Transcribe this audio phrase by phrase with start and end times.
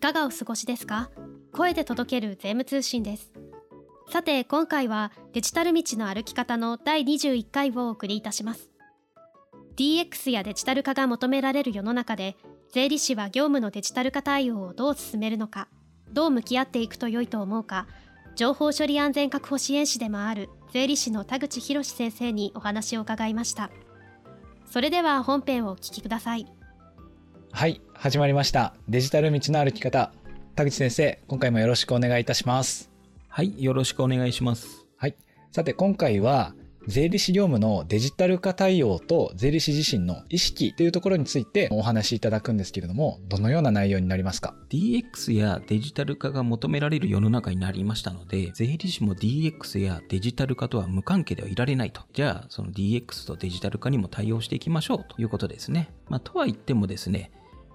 [0.00, 1.10] かがお過ごしですか？
[1.52, 3.32] 声で届ける税務通信です。
[4.10, 8.70] さて今回はデジタル道の歩き方の第21回をお送りいたします。
[9.76, 12.36] DX やデジタル化が求められる世の中で
[12.72, 15.68] 税理士は業務のデジタル化対応をどう進めるのか
[16.12, 17.86] どう向き合っていくと良いと思うか
[18.36, 23.70] 情報処理安全確保支援士でもある税理士の田口博先生にお話を伺いました。
[24.70, 26.46] それでは本編をお聞きください。
[27.52, 30.12] はい始まりましたデジタル道の歩き方
[30.54, 32.90] 田口先生今回もよろしくお願いいたします
[33.28, 35.16] はいよろしくお願いしますはい
[35.52, 36.54] さて今回は
[36.86, 52.02] 税理士業務のデジタル化対応と税理士自身の意識というところについてお話しいただくんですけれども、どのような内容になりますか ?DX やデジタル化が求められる世の中になりましたので、税理士も DX やデジタル化とは無関係ではいられないと。
[52.14, 55.92] じゃあ、その DX とデジタル化にも対応していきましょうということですね。
[56.08, 57.30] まあ、とは言ってもですね、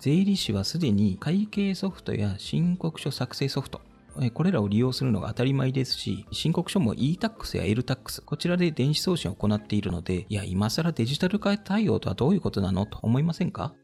[0.00, 3.82] 税理士はすでに会計ソフトや申告書作成ソフト、
[4.34, 13.74] これらを利用するのが当たり前ですし、申告書も e-tax や l-tax、こちらで電子送信を行っているので、いや、今更デジタル化対応とはどういうことなのと思いませんか？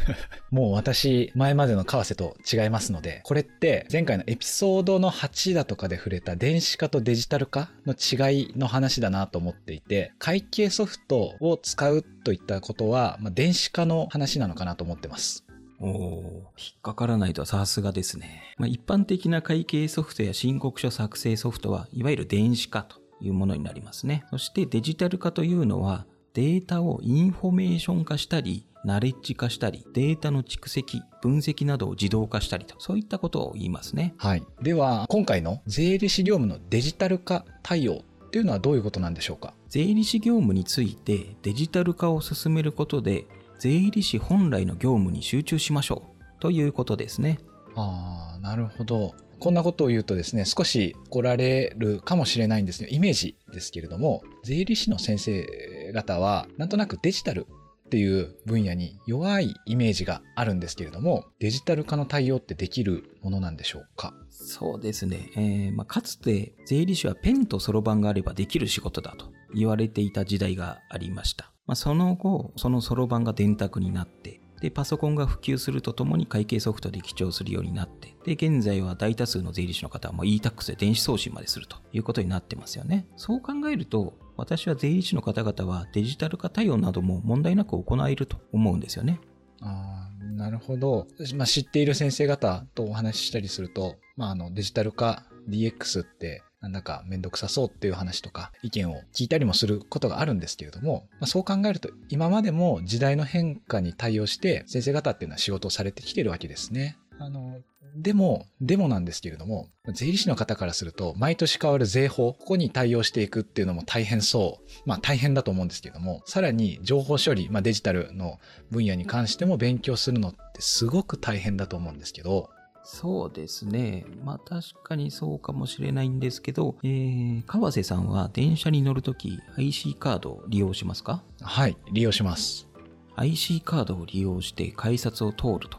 [0.50, 15.45] もう私、前までの為替と違いますので、これって前回のエピソードの8だとかで触れた電子化とデジタル化の違いの話だなと思っていて、会計ソフトを使うといったことは、まあ、電子化の話なのかなと思ってます。
[15.78, 18.54] おお、引っかからないとはさすがですね。
[18.58, 24.24] まあ、一般的な会計ソフトや申告書作成ソフトは、いわゆる電子化というものになりますね。
[24.30, 34.14] そしてデジタル化というのは、データをインフォメーション化したり、ナレッジ化したり、データの蓄積、分析などを自動化したりと、そういったことを言いますね。
[34.18, 34.42] はい。
[34.62, 39.54] では、今回の税理士業務のデジタル化対応っていうのはどういうことなんでしょうか？
[39.68, 43.26] 税理士業務についてデジタル化を進めることで、
[43.58, 47.38] 税理士本来の業務に集中しましょうということですね。
[47.74, 49.14] ああ、なるほど。
[49.38, 52.88] こんなことを言うとですね、少し怒られるかもしれないんですね。
[52.90, 57.46] イメージですけれども、税理士の先生方は、なんとなくデジタル
[57.86, 64.14] っていう分野に弱いイメージがあるんですけれども、デジタル化の対応ってできるものなんでしょうか？
[64.30, 65.30] そうですね。
[65.36, 71.52] えーまあ、かつて税理士はペンとそろばんがあればできる仕事だと言われていた時代がありました。
[71.66, 83.06] まあ、その後、そのそろばんが電卓になって、で、パソコンが普及するとともに会計ソフトで記帳するようになって、で、現在は大多数の税理士の方はもう e-tax で電子送信までするということになってますよね。
[83.16, 89.20] そう考えると、私は税理士の方々はデジタル化対応なども問題なく行えると思うんですよね。
[89.60, 91.06] ああ、なるほど。
[91.34, 106.98] まあ、知っている先生方とお話ししたりすると、まあ、あの、デジタル化、DX ってなんかめんどくさそうっていう話とか意見を聞いたりもすることがあるんですけれども、まあ、そう考えると今までも時代の変化に対応して先生方っていうのは仕事をされてきてるわけですね。
[107.18, 107.60] あの、
[107.96, 114.68] でも、でもなんですけれども、税理士の方からすると、毎年変わる税法、ここに対応していくっていうのも大変そう。
[114.84, 118.38] まあ大変だと思うんですけれども、さらに情報処理、まあデジタルの
[118.70, 122.50] 分野に関しても勉強するのってすごく大変だと思うんですけど、
[122.88, 124.06] そうですね。
[124.24, 131.24] まあ確かにそうかもしれないんですけど、えー、川瀬さんは電車に乗るとき IC カードを利用しますか？
[131.42, 132.68] はい、利用します。
[133.16, 135.78] IC カードを利用して改札を通ると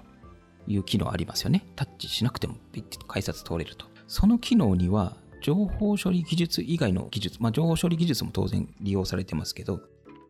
[0.67, 1.65] いう機能ありますよね。
[1.77, 3.85] タッチしなくてもピッて改札通れると。
[4.07, 9.79] その機能には情報処理技術以外の技術、まあ情報処理技術も当然利用されてますけど、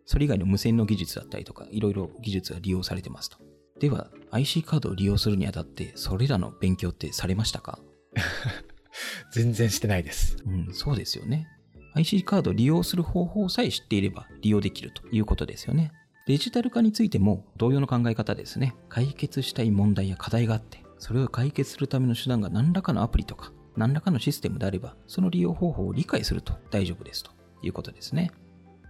[0.05, 3.37] それ以外の無線の技術だったりとか、いろいろ技術が利用されてますと。
[3.79, 7.79] では、IC カードを利用するにあたって、それらの勉強ってされましたか？
[9.31, 10.37] 全然してないです。
[10.45, 11.47] うん、そうですよね。
[11.93, 15.91] IC カードを利用する方法さえ知っていれば利用できるということですよね。
[16.27, 18.75] デジタル化についても同様の考え方ですね。
[18.89, 28.31] 解決したい問題や課題があって、それを解決するための手段が何らかのアプリとか、何らかのシステムであれば、その利用方法を理解すると大丈夫ですということですね。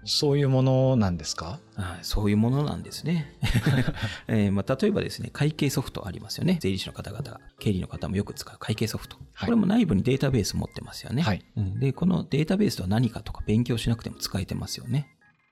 [0.03, 1.59] そういうものなんですか？
[2.01, 3.37] そういうものなんですね。
[4.27, 6.57] えー、まあ、例えばですね、会計ソフトありますよね。
[6.61, 9.17] 税理士の方々、経理の方もよく使う会計ソフト。
[9.33, 11.21] はい、これも内部にデータベース持ってますよね。
[11.21, 11.43] はい、
[11.79, 15.07] で、このデータベースとは何かとか勉強しなくても使えてますよね。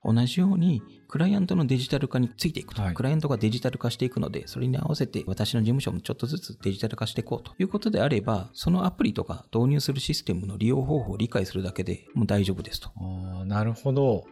[0.07, 12.91] 同じように、クライアントのデジタル化についていくと、はい、クライアントがデジタル化していくので、それに合わせて私の事務所もちょっとずつデジタル化していこうということであれば、そのアプリとか導入するシステムの利用方法を理解するだけでもう大丈夫ですと。
[12.97, 14.25] あなるほど。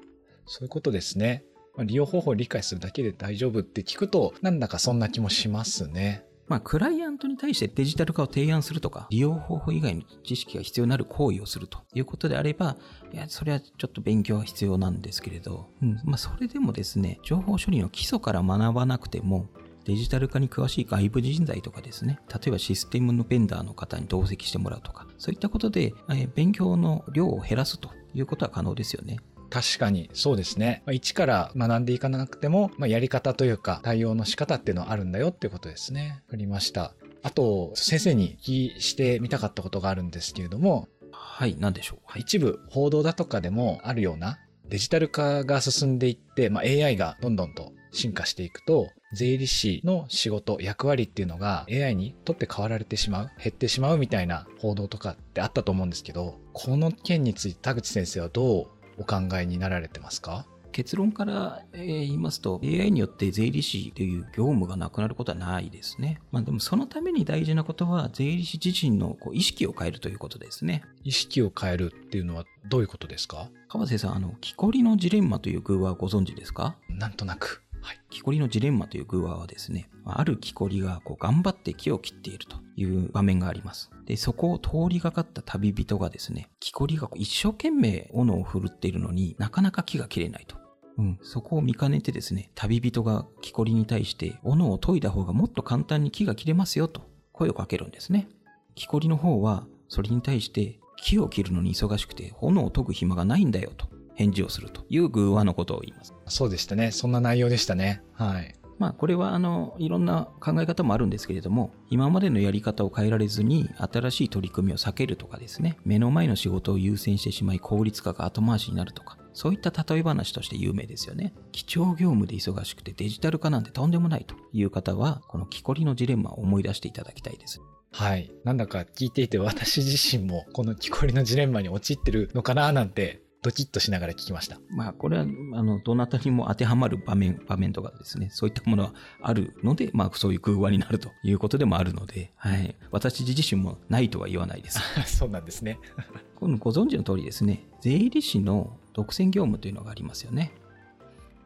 [0.46, 1.44] そういうことですね。
[1.76, 6.26] まあ、利用方法を理解するだけで大丈夫って聞くと、なんだかそんな気もしますね。
[6.48, 12.78] まあ、クライアントに対してデジタル化を提案するとか、利用方法以外の知識が必要になる行為をするということであれば、
[13.14, 19.48] いや、それはちょっと勉強が必要なんですけれど、うん、まあ、それでもですね、情報処理の基礎から学ばなくても、
[19.86, 29.18] デジタル化に詳しい外部人材とかですね、例えばシステムのベンダーの方に同席してもらうとか、そういったことで、え勉強の量を減らすということは可能ですよね。
[29.54, 30.82] 確かにそうですね。
[30.88, 36.24] まあ、一から学んでいかなくても、まあ、やり方というか対応の仕方っていうのはあるんだよっていうことですね。
[36.26, 36.96] わかりました。
[37.22, 42.00] あと、先生に聞きしてみたかったことがあるんですけれども、はい、何でしょう。
[42.06, 58.68] はい、一部報道だとかでもあるようなデジタル化が進んでいって、まあ、AI がどんどんと進化していくと、税理士の仕事、役割っていうのが AI にとって変わられてしまう、減ってしまうみたいな報道とかってあったと思うんですけど、この件について田口先生はどう
[58.98, 60.46] お考えになられてますか？
[60.72, 66.20] 結論から言いますと AI によって税理士という業務がなくなることはないですね。
[66.32, 70.84] まあでもそのために大事なことは税理士自身のこう意識を変えるということですね。
[71.04, 73.50] 意識を変えるっていうのはどういうことですか？
[73.68, 76.76] 川瀬さん、あの、木こりのジレンマという偶話はご存知ですか？
[76.90, 77.63] なんとなく。
[77.84, 83.92] はい、木こりのジレンマという偶話はですね、ある木こりがこう頑張って木を切っているという場面があります。
[84.06, 90.56] で、そこを通りがかった旅人がですね、木こりが一生懸命斧を振るっているのになかなか木が切れないと。
[90.98, 97.02] うん、そこを見かねてですね、旅人が木こりに対して斧を研いだ方がもっと簡単に木が切れますよと
[97.34, 98.30] 声をかけるんですね。
[98.76, 106.14] 木こりの方はそれに対して木を切るのに忙しくて斧を研ぐ暇がないんだよと返事をするという偶話のことを言います。
[106.28, 106.92] そうでしたね。
[106.92, 108.02] そんな内容でしたね。
[108.14, 108.56] はい。
[108.80, 127.62] まあこれはあのいろんな考え方もあるんですけれども今までのやり方を変えられずに新しい取り組みを避けるとかですね目の前の仕事を優先してしまい効率化が後回しになるとかそういった例え話として有名ですよね基調業務で忙しくてデジタル化なんてとんでもないという方はこの木こりのジレンマを思い出していただきたいです
[127.94, 128.32] はい。
[128.44, 134.58] なんだか聞いていて私自身もこの木こりのジレンマに陥ってるのかななんてドキッとしながら聞きました。
[134.70, 142.76] まあ、これは、あの、どなたにも当てはまる場面、場面とかですね、そういったものはあるので、まあ、そういう空話になるということでもあるので、はい。
[142.90, 144.80] 私自身もないとは言わないです。
[145.06, 145.78] そうなんですね。
[146.40, 150.54] このご存知の通りですね、税理士の独占業務というのがありますよね。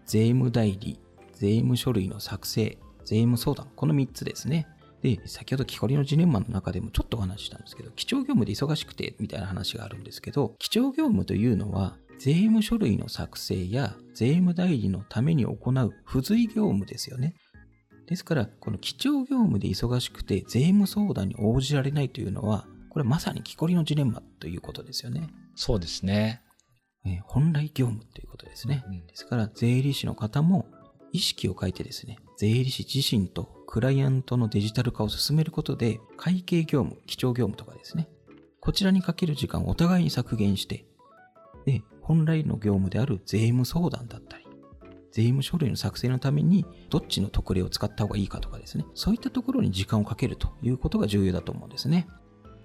[0.06, 1.00] 税務代理、
[1.34, 4.68] 税務書類の作成、税務相談、この3つですね。
[5.16, 17.36] で、先ほど木こりのジレンマの中でもちょっとお話したんですけど、基調業務で忙しくてみたいな話があるんですけど、基調業務というのは、税務書類の作成や税務代理のために行う付随業務ですよね。
[18.08, 25.30] ですから、この基調業務で忙しくて税務相談に応じられないというのは、これまさに木こりのジレンマということですよね。
[25.56, 26.42] そうですね。
[27.06, 28.84] え本来業務ということですね。
[28.88, 30.66] うん、ですから、税理士の方も
[31.12, 38.08] 意識を変えてですね、税理士自身とクライアントのデジタル化を進めることで、会計業務、基調業務とかですね、
[38.62, 40.86] こちらにかける時間をお互いに削減して、
[41.66, 44.46] で、本来の業務である税務相談だったり、
[45.12, 52.08] 税務書類の作成のためにどっちの特例を使った方がいいかとかですね、そういったところに時間をかけるということが重要だと思うんですね。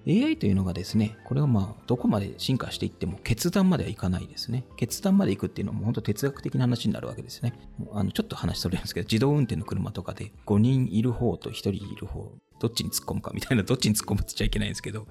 [0.07, 4.65] AI というのがですね、これはまあ、どこまで進化していっても決断まではいかないですね。
[4.77, 7.53] 決断まで行くっていうのはもう本当哲学的な話になるわけですね。
[7.93, 15.07] あの、ちょっと話それるんですけど、自動運転の車とかで5人いる方と1人いる方、どっちに突っ込むかみたいな、どっちに突っ込むって言っちゃいけないんですけど、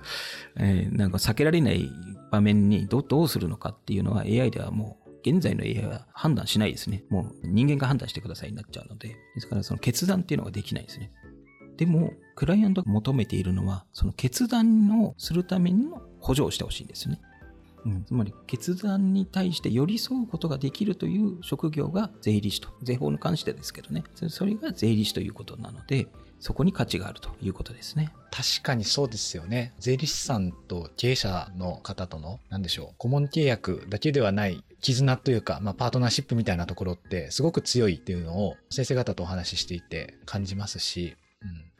[0.57, 1.89] えー、なんか避けられない
[2.31, 7.03] 場面にどどうするのかっていうのは AI ではもう現在の AI は判断しないですね。
[7.09, 9.09] もう人間が判断してくださいになっちゃうので。
[9.09, 11.11] ですからその決断っていうのができないですね。
[11.77, 17.21] でも、クライアントが求めているのは、その決断をするための補助をしてほしいんですよね。
[17.85, 26.07] うん、つまり決断に対して寄り添うことができるという職業が税理士と、税法に関してですけどね、それが税理士ということなので、
[26.39, 28.11] そこに価値があるということですね。
[28.31, 29.75] 確かにそうですよね。
[29.77, 41.15] 税理士さんと経営者の方との、なんでしょう、顧問契約だけではない絆というか、まあ、パートナーシップみたいなところってすごく強いっていうのを先生方とお話ししていて感じますし、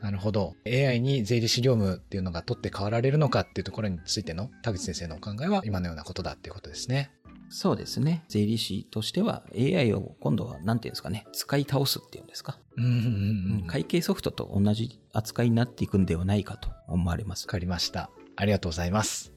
[0.02, 0.56] なるほど。
[0.66, 7.12] AI に税理士業務っていうのが取って代わられるのかっていうところについての田口先生のお考えは今のようなことだっていうことですね。
[7.50, 8.24] そうですね。
[8.30, 12.58] 税理士としては AI を今度は何て言うんですかね、使い倒すっていうんですか。
[12.78, 17.46] うんうんうん、会計ソフトと同じ扱いになっていくんではないかと思われます。
[17.46, 18.10] わかりました。
[18.38, 19.34] ありがとうございます。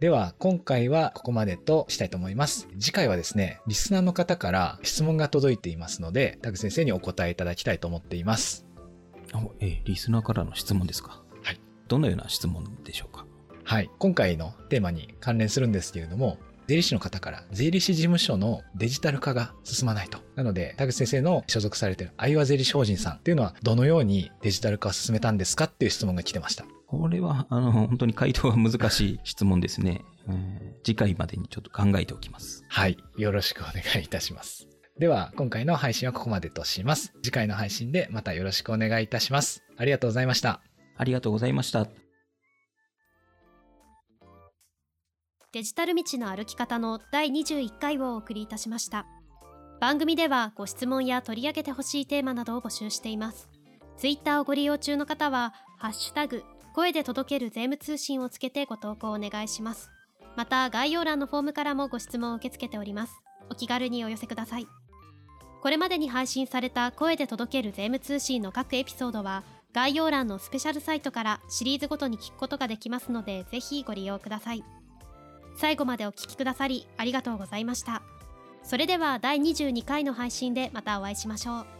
[0.00, 2.68] では、今回はここまでとしたいと思います。
[2.78, 8.67] 次回はですね、リスナーの方から質問が届いていますので、田口先生にお答えいただきたいと思っています。
[9.60, 11.22] えリスナーからの質問ですか？
[11.42, 11.60] はい。
[11.88, 13.26] どのような質問でしょうか？
[13.64, 13.90] はい。
[13.98, 20.18] 今回のテーマに関連するんですけれども、税理士の方から税理士事務所のデジタル化が進まないと。
[20.36, 26.66] なので、田口先生の所属されている相和税理士法人さんっていうのはどのようにデジタル化を進めたんですかっていう質問が来てました。
[26.86, 30.02] これは、あの、本当に回答が難しい質問ですね。
[30.84, 32.64] 次回までにちょっと考えておきます。
[32.68, 32.98] はい。
[33.16, 34.68] よろしくお願いいたします。
[34.98, 37.12] では、今回の配信はここまでとします。
[37.22, 39.62] 次回の配信でまたよろしくお願いいたします。
[39.76, 40.60] ありがとうございました。
[40.96, 41.86] ありがとうございました。
[45.50, 49.06] デジタル道の歩き方の第21回をお送りいたしました
[49.80, 53.48] 番組ではご質問や取り上げてほしいテーマなどを募集しています
[53.96, 59.90] ツイッターをご利用中の方はハッシュタグ声で届ける税務通信をつけてご投稿お願いします
[60.36, 63.14] また概要欄のフォームからもご質問を受け付けております
[63.50, 64.66] お気軽にお寄せください
[65.60, 74.64] これまでに配信された声で届ける税務通信の各エピソードは概要欄のスペシャルサイトからシリーズごとに聞くことができますのでぜひご利用ください。
[75.58, 78.02] 最後までお聞きくださりありがとうございました
[78.62, 81.77] それでは第22回の配信でまたお会いしましょう